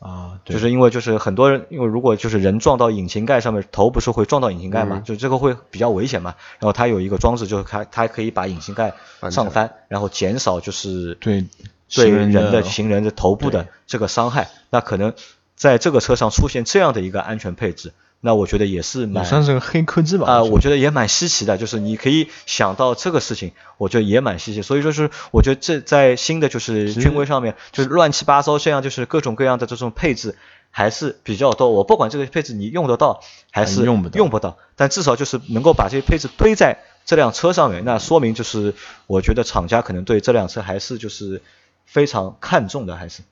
[0.00, 6.34] 啊，就是因为就是很多人，因为如果就是人撞到引擎盖上面，头不是会撞到引擎盖嘛，就这个会比较危险嘛。
[6.58, 8.92] 然后它有一个装置，就是它它可以把引擎盖
[9.30, 11.46] 上翻，然后减少就是对
[11.88, 14.50] 对人的行人的头部的这个伤害。
[14.68, 15.14] 那可能
[15.54, 17.94] 在这个车上出现这样的一个安全配置。
[18.26, 24.62] 那我觉得也是蛮算是个黑科技吧啊，我觉得也蛮稀奇的，就是你可以想到这个事情，我觉得也蛮稀奇。
[24.62, 30.38] 所以说是我觉得这在新的就是军规上面，就是乱七八糟这样就是各种各样的这种配置
[30.70, 31.68] 还是比较多。
[31.68, 38.74] 我不管这个配置你用得到还是用不到，用不到，但至少就是能够把这些配置堆在这辆车上面，那说明就是
[39.06, 41.42] 我觉得厂家可能对这辆车还是就是
[41.84, 43.22] 非常看重的，还是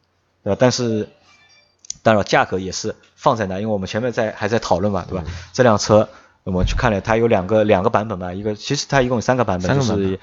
[0.44, 0.56] 对吧？
[0.60, 1.08] 但是。
[2.02, 5.24] 当然，价格也是放在那，因为我们前面在还在讨论嘛，对吧？
[5.52, 6.08] 这辆车
[6.42, 10.18] 我们去看了，它有两个两个版本嘛，一个其实它一共有三个版本，就是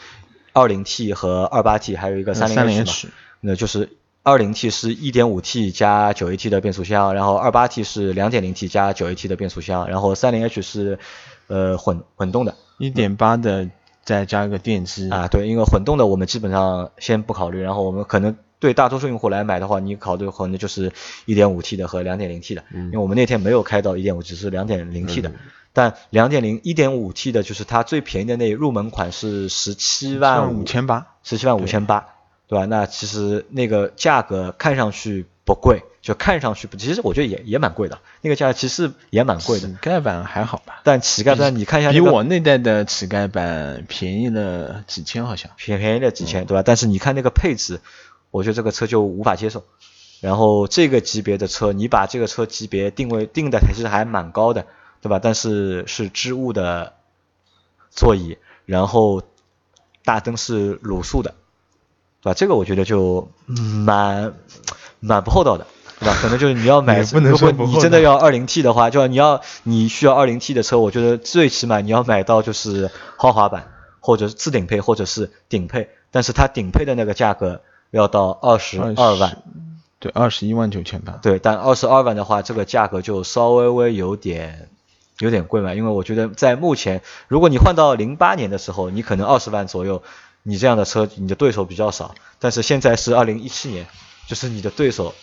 [0.52, 3.14] 二零 T 和二八 T，还有一个三零 H 嘛。
[3.40, 3.90] 那就是
[4.24, 11.00] 二零 T 是一点五 T 加九 AT 的变速箱，然后二八 T 是两点零 T 加九 AT 的变速箱，然后三零 H 是
[11.48, 13.70] 呃混混动的，一点八的
[14.04, 18.36] 再加一个电机啊，对，因为混动的我们基本上先不考虑，然后我们可能。
[18.60, 20.92] 对大多数用户来买的话，你考虑可能就是
[21.26, 25.32] 一点五 T 的和两点零 T 的，因为我们那天没有开到一点五，只是两点零 T 的。
[25.72, 32.08] 但两点零一点五 T 的就是它最便宜的那入门款是十七万五千八，十七万五千八，
[32.48, 32.66] 对吧？
[32.66, 38.00] 那其实那个价格看上去不贵，就看上去不，其实我觉得也也蛮贵的。
[38.22, 39.68] 那个价其实也蛮贵的。
[39.70, 40.82] 乞丐版还好吧？
[40.84, 46.64] 但乞丐版你看一下，比我那代的乞丐版便宜了几千，好像便便宜了几千，对吧？
[46.66, 47.80] 但是你看那个配置。
[48.32, 49.64] 我觉得这个车就无法接受，
[50.22, 54.68] 然后这个级别的车，你把这个车级别定位定的其实还蛮高的，
[55.02, 55.20] 对吧？
[55.20, 56.94] 但是是织物的
[57.90, 59.24] 座椅，然后
[60.04, 61.34] 大灯是卤素的，
[62.22, 62.34] 对吧？
[62.36, 64.34] 这个我觉得就蛮
[65.00, 65.66] 蛮不厚道的，
[66.00, 66.16] 对吧？
[66.22, 77.62] 可能就是你要买，如果你真的要二零 T 的话，就你要你需要二零 T 的车，我觉得最起码你要买到就是豪华版，或者是次顶配，或者是顶配，但是它顶配的那个价格。
[77.92, 79.42] 要到二十二万，
[80.00, 81.14] 对，二十一万九千八。
[81.14, 84.70] 对，但二十二万的话，这个价格就稍微微有点
[85.18, 85.74] 有点贵嘛。
[85.74, 90.04] 因为我觉得在目前，如果你换到零八年的时候，你可能二十万左右，
[90.44, 92.14] 你这样的车，你的对手比较少。
[92.38, 93.88] 但是现在是二零一七年，
[94.28, 95.16] 就是你的对手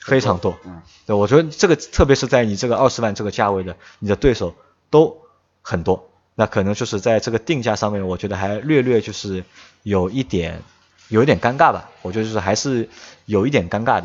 [0.00, 0.58] 非常多。
[0.64, 4.54] 嗯，对，我觉得这个特别是在你这个二十万这个价位的，你的对手
[4.90, 5.16] 都
[5.62, 6.10] 很多。
[6.34, 9.42] 那可能就是在这个定价上面，我觉得还略略就是
[9.82, 10.62] 有一点。
[11.10, 12.88] 有一点尴尬吧，我觉得就是还是
[13.26, 14.04] 有一点尴尬的。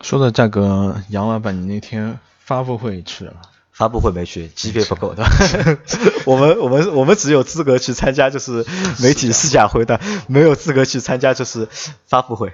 [0.00, 3.40] 说到价格，杨老板，你那天发布会去了吗？
[3.70, 5.24] 发布会没去，级别不够的。
[6.26, 8.66] 我们我们我们只有资格去参加就是
[9.00, 11.68] 媒体试驾会的，没有资格去参加就是
[12.06, 12.52] 发布会。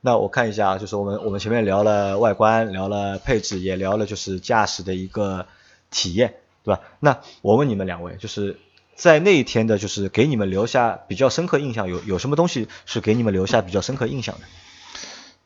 [0.00, 5.46] 那我看一下啊，就是我们我们前面聊了外观，聊了配置，也聊了就是驾驶的一个
[5.90, 6.80] 体验，对吧？
[6.98, 8.58] 那我问你们两位，就是。
[9.00, 14.40] 在那一天的，就是给你们留下比较深刻印象，有有什么东西是给你们留下比较深刻印象的？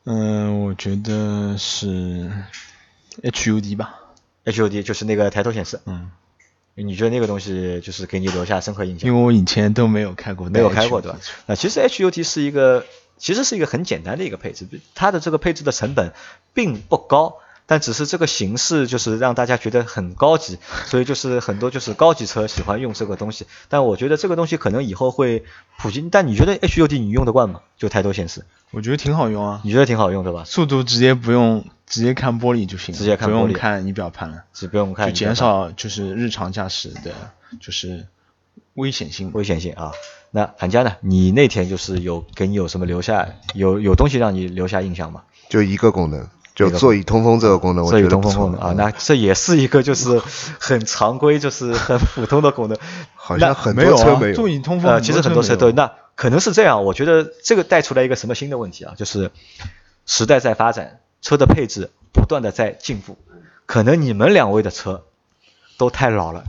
[0.03, 2.29] 嗯，我觉得是
[3.23, 3.95] HUD 吧
[4.43, 5.79] ，HUD 就是那个抬头显示。
[5.85, 6.11] 嗯，
[6.73, 9.07] 你觉得那个东西就是给你留下深刻印象？
[9.07, 11.19] 因为我以前都没有开过，没有开过对吧？
[11.45, 12.85] 那其实 HUD 是一个，
[13.17, 16.11] 其实是一个很简单的一个配置，它的这个配置的成本
[16.53, 17.37] 并不高。
[17.67, 23.47] 但只是这个形式就是让大家觉得很高级， 所以就是很多就是高级车喜欢用这个东西。
[23.69, 25.43] 但我觉得这个东西可能以后会
[25.79, 26.07] 普及。
[26.11, 27.61] 但你觉得 HUD 你用得惯吗？
[27.77, 28.45] 就抬头显示？
[28.71, 29.61] 我觉得挺好用啊。
[29.63, 30.43] 你觉得挺好用对吧？
[30.45, 37.13] 速度直接不用，直接看玻璃就行，直接看玻璃，不用看仪表盘了，只不用看，就减少就是日常驾驶的，
[37.59, 38.05] 就是
[38.75, 39.91] 危险性，危险性啊。
[40.31, 40.97] 那韩佳呢？
[40.99, 45.23] 你那天就是有给你有什么留下有有东西让你留下印象吗？
[45.49, 46.27] 就一个功能。
[46.55, 50.21] 就座椅通风这个功能，我座椅通风功能啊，那这也是一个就是
[50.57, 52.77] 很常规，就是很普通的功能。
[53.13, 54.33] 好像很多车没，有。
[54.33, 56.85] 座椅通风呃，其实很多车都有，那可能是这样。
[56.85, 59.31] 我觉得这个带出来一个什么新的问题啊，就是
[60.05, 63.17] 时代在发展，车的配置不断的在进步。
[63.65, 65.03] 可能你们两位的车
[65.77, 66.45] 都太老了，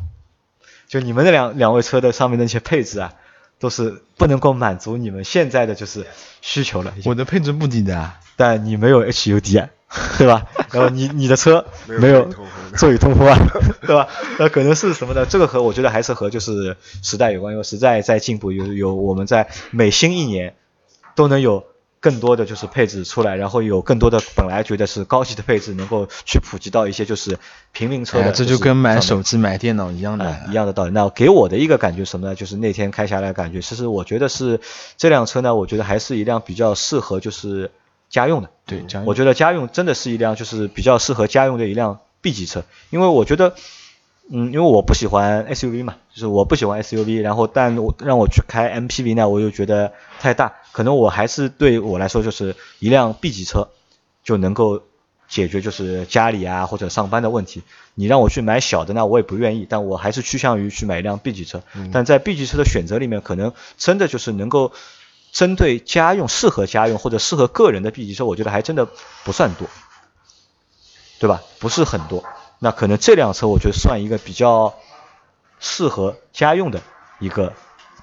[0.86, 3.14] 就你们那两两位车的上面那些配置啊，
[3.58, 6.06] 都是不能够满足你们现在的就是
[6.42, 6.92] 需求了。
[7.06, 9.70] 我的配置不低的啊，但你没有 HUD 啊，
[10.18, 10.46] 对吧？
[10.72, 12.28] 然后你你的车没有
[12.76, 13.38] 座椅通风啊，
[13.86, 14.08] 对吧？
[14.38, 15.24] 那可能是什么呢？
[15.26, 20.56] 这个和我觉得还是和就是时代有关，因为时代在进步，有有我们在每新一年
[21.14, 21.64] 都能有
[22.00, 27.38] 更多的就是配置出来，然后有更多的本来觉得是高级的配置能够去普及到一些就是
[27.72, 30.90] 平民车的、哎这就跟买手机、买电脑一样的哎，一样的道理。
[30.90, 32.34] 那给我的一个感觉什么呢？
[32.34, 34.60] 就是那天开下来的感觉，其实我觉得是
[34.96, 37.70] 这辆车呢，我觉得还是一辆比较适合就是
[38.16, 38.48] 家用的。
[38.64, 43.54] 对，家用我觉得家用真的是一辆就是比较适合家用的一辆 B 级车，因为我觉得，
[44.30, 53.68] 嗯，因为我不喜欢 SUV 嘛，就是我不喜欢 SUV，然后但我让我去开 MPV 呢，我又觉得太大，可能我还是对我来说就是一辆 B 级车
[54.24, 54.82] 就能够
[55.28, 57.62] 解决就是家里啊或者上班的问题。
[57.94, 61.62] 你让我去买小的呢，我也不愿意，但我还是趋向于去买一辆 B 级车。
[61.92, 64.72] 但在 B 级车的选择里面，可能真的就是能够
[65.36, 68.88] 针对家用、适合家用或者适合个人的 B 级车，我觉得还真的
[69.22, 69.68] 不算多，
[71.18, 71.42] 对吧？
[71.58, 72.24] 不是很多。
[72.58, 74.72] 那可能这辆车我觉得算一个比较
[75.60, 76.80] 适合家用的
[77.18, 77.52] 一个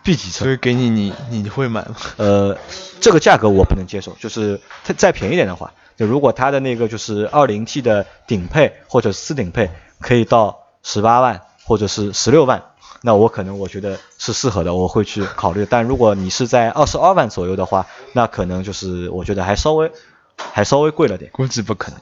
[0.04, 0.54] B 级车所。
[0.54, 1.96] 以给你你你会买吗？
[2.18, 2.56] 呃，
[3.02, 12.73] 这个价格我不能接受，就是它再便宜点的话，就如果它的那个就是二零 T 的顶配或者次顶配可以到十八万或者是十六万，
[13.06, 15.68] 那我可能我觉得是适合的，我会去考虑。
[15.70, 19.92] 但如果你是在二十二万左右的话，那可能就是我觉得还稍微
[20.38, 21.30] 还稍微贵了点。
[21.34, 22.00] 估计不可能。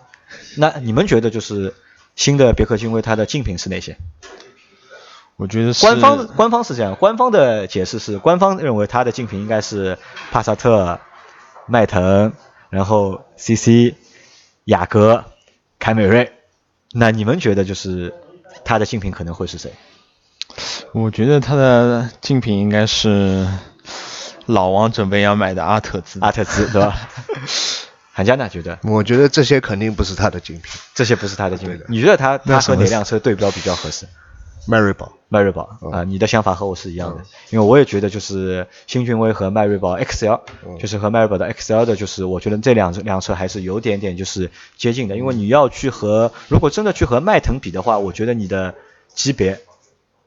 [0.58, 1.74] 那你们觉得就是
[2.16, 3.98] 新的别克君威它的竞品是哪些？
[5.38, 9.98] 我觉得是官方官方是这样，官方的解释是，官方认为它的竞品应该是
[10.32, 11.00] 帕萨特、
[11.66, 12.32] 迈腾，
[12.70, 13.96] 然后 CC、
[14.66, 15.26] 雅阁、
[15.80, 16.32] 凯美瑞。
[16.92, 18.14] 那你们觉得就是
[18.64, 19.74] 它的竞品可能会是谁？
[20.94, 23.48] 我觉得它的竞品应该是
[24.46, 26.20] 老王准备要买的阿特兹。
[26.22, 26.96] 阿特兹对吧？
[28.14, 28.78] 韩佳呢觉得？
[28.84, 30.72] 我觉得这些肯定不是它的竞品。
[30.94, 34.06] 这些不是它的竞品，你觉得它它和哪辆车对标比较合适？
[34.68, 40.40] 迈锐宝，迈锐宝啊、你的想法和我是一样的，因为我也觉得就是新君威和迈锐宝 XL，、
[40.80, 48.76] 就是和迈锐宝的 XL 的，就是我觉得这两辆车还是有点点就是接近的，因为你要去和如果真的去和迈腾比的话，我觉得你的
[49.16, 49.60] 级别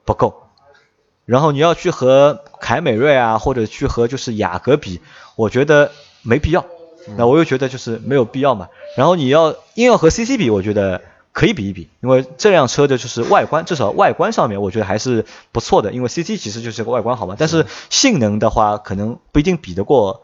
[0.05, 0.49] 不够，
[1.25, 5.01] 然后你要去和凯美瑞啊，或者去和就是雅阁比，
[5.37, 6.65] 我觉得没必要。
[7.17, 8.69] 那我又觉得就是没有必要嘛。
[8.97, 15.93] 然后你要硬要和 CC 比，我觉得可以比一比，因为这辆车的就是外观，至少外观上面我觉得还是不错的。
[15.93, 20.23] 因为 CC 其实就是个外观好嘛，但是性能的话可能不一定比得过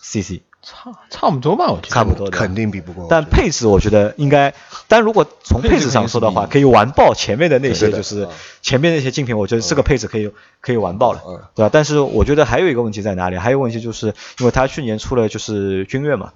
[0.00, 1.88] CC，差差不多吧，我觉得。
[1.88, 2.38] 差不多的。
[2.38, 3.08] 肯定比不过。
[3.10, 4.54] 但配置我觉得应该，
[4.86, 8.28] 但如果从配置上说的话，可以完爆前面的那些，就是
[8.62, 11.70] 前面那些竞品，我觉得这个配置可以可以完爆了嗯，对吧？
[11.72, 13.36] 但是我觉得还有一个问题在哪里？
[13.36, 16.32] 还有问题就是因为它去年出了就是君越嘛，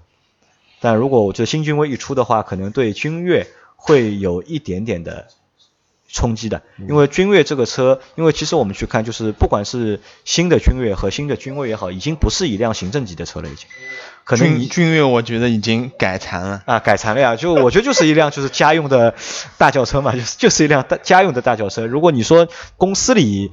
[0.80, 5.28] 但如果我觉得新君威一出的话，可能对君越会有一点点的
[6.08, 13.68] 冲击的，因为君越这个车，因为其实我们去看，就是不管是新的君越和新的君威也好，已经不是一辆行政级的车了，已经，
[14.24, 16.62] 可能君君越我觉得已经改残了。
[16.66, 19.14] 啊，改残了呀，就我觉得就是一辆就是家用的
[19.58, 21.86] 大轿车嘛，就是就是一辆大家用的大轿车。
[21.86, 23.50] 如果你说公司里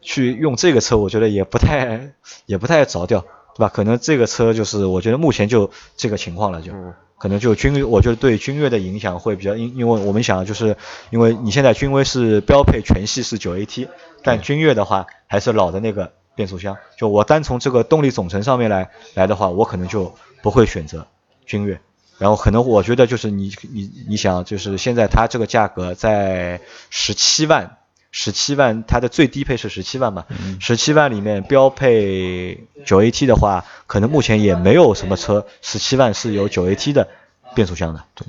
[0.00, 2.12] 去用这个车，我觉得也不太
[2.46, 3.68] 也不太着调，对吧？
[3.68, 6.72] 可能这个车就是我觉得目前就这个情况了，就。
[7.18, 10.76] 可能就君，我觉得对君越的影响会比较，因因为我们想就是，
[11.10, 13.86] 因为你现在君威是标配全系是九 AT，
[14.24, 16.76] 但君越的话还是老的那个变速箱。
[16.98, 21.06] 就我单从这个动力总成上面来来的话，我可能就不会选择
[21.46, 21.80] 君越。
[22.18, 26.60] 然后可能我觉得就是你你你想就是现在它这个价格在
[26.90, 27.78] 十七万，
[28.12, 30.26] 十七万它的最低配是十七万嘛，
[30.60, 37.08] 十七万里面标配九 AT 的话，可能目前也没有什么车十七万是有九 AT 的
[37.54, 38.26] 变速箱的，对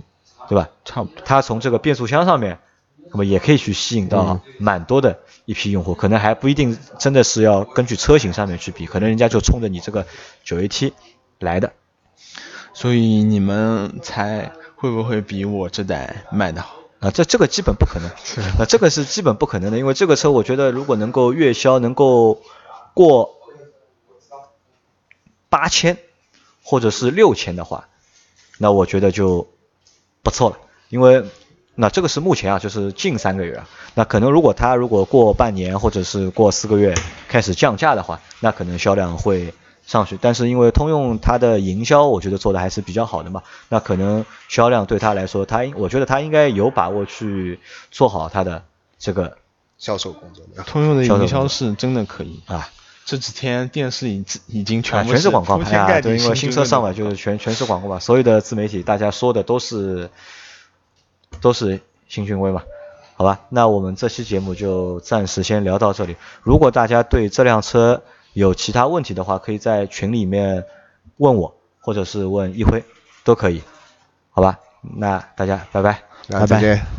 [0.48, 0.70] 对吧？
[0.86, 1.22] 差不多。
[1.26, 2.60] 它从这个变速箱上面，
[3.12, 10.08] 那么也可以去吸引到蛮多的一批用户，可能还不一定真的是要根据车型上面去比，可能人家就冲着你这个
[10.46, 10.94] 九 AT
[11.40, 11.74] 来的。
[12.74, 16.83] 所以你们才会不会比我这代卖的好？
[17.04, 18.10] 啊，这这个基本不可能，
[18.58, 22.42] 啊，这个是基本不可能的，因为这个车我觉得如果能够月销能够
[22.94, 23.36] 过
[25.50, 25.98] 八千
[26.64, 27.90] 或者是六千的话，
[28.58, 29.50] 那我觉得就
[30.22, 31.26] 不错了，因为
[31.76, 36.96] 那这个是目前啊，就是近三个月啊，那可能如果它如果过半年或者是过四个月
[37.28, 39.54] 开始降价的话，那可能销量会
[39.86, 40.18] 上去。
[40.22, 47.60] 但是因为通用它的营销，我觉得做的还是比较好的嘛，那可能销量对他来说，他应我觉得他应该有把握去
[47.92, 48.64] 做好他的
[48.98, 49.38] 这个
[49.78, 50.44] 销售工作。
[50.66, 52.70] 通用的营销是真的可以，啊。
[53.06, 60.10] 这几天电视已已经啊，全部全是广告牌啊，铺天盖地对，因为新车上来就是全全是广告嘛，所有的自媒体大家说的都是
[61.42, 62.64] 都是新君威嘛，
[63.18, 66.16] 好吧，那我们这期节目就暂时先聊到这里。
[66.44, 68.02] 如果大家对这辆车
[68.34, 70.66] 有其他问题的话，可以在群里面
[71.18, 72.84] 问我，或者是问一辉，
[73.24, 73.62] 都可以，
[74.32, 74.60] 好吧？
[74.82, 76.02] 那大家拜拜。
[76.30, 76.94] 拜拜。